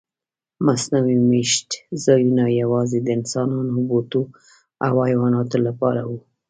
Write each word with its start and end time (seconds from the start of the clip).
مصنوعي 0.65 1.17
میشت 1.29 1.69
ځایونه 2.03 2.43
یواځې 2.61 2.99
د 3.01 3.07
انسانانو، 3.17 3.75
بوټو 3.89 4.23
او 4.85 4.93
حیواناتو 5.07 5.57
لپاره 5.67 6.01
وو. 6.09 6.19